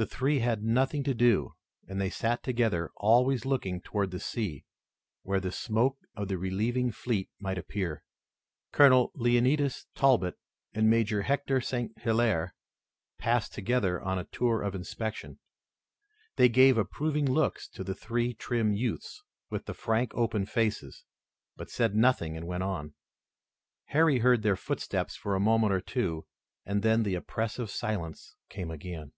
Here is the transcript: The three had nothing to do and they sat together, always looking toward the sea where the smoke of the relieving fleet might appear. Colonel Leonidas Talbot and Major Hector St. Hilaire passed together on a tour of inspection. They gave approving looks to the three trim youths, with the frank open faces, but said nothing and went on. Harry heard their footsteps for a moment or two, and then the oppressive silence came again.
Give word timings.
The 0.00 0.06
three 0.06 0.38
had 0.38 0.62
nothing 0.62 1.02
to 1.02 1.12
do 1.12 1.56
and 1.88 2.00
they 2.00 2.08
sat 2.08 2.44
together, 2.44 2.92
always 2.94 3.44
looking 3.44 3.80
toward 3.80 4.12
the 4.12 4.20
sea 4.20 4.64
where 5.22 5.40
the 5.40 5.50
smoke 5.50 5.98
of 6.14 6.28
the 6.28 6.38
relieving 6.38 6.92
fleet 6.92 7.30
might 7.40 7.58
appear. 7.58 8.04
Colonel 8.70 9.10
Leonidas 9.16 9.86
Talbot 9.96 10.38
and 10.72 10.88
Major 10.88 11.22
Hector 11.22 11.60
St. 11.60 12.00
Hilaire 12.00 12.54
passed 13.18 13.52
together 13.52 14.00
on 14.00 14.20
a 14.20 14.24
tour 14.30 14.62
of 14.62 14.76
inspection. 14.76 15.40
They 16.36 16.48
gave 16.48 16.78
approving 16.78 17.26
looks 17.28 17.66
to 17.70 17.82
the 17.82 17.96
three 17.96 18.34
trim 18.34 18.72
youths, 18.72 19.24
with 19.50 19.66
the 19.66 19.74
frank 19.74 20.14
open 20.14 20.46
faces, 20.46 21.02
but 21.56 21.70
said 21.72 21.96
nothing 21.96 22.36
and 22.36 22.46
went 22.46 22.62
on. 22.62 22.94
Harry 23.86 24.20
heard 24.20 24.44
their 24.44 24.54
footsteps 24.54 25.16
for 25.16 25.34
a 25.34 25.40
moment 25.40 25.72
or 25.72 25.80
two, 25.80 26.24
and 26.64 26.84
then 26.84 27.02
the 27.02 27.16
oppressive 27.16 27.68
silence 27.68 28.36
came 28.48 28.70
again. 28.70 29.10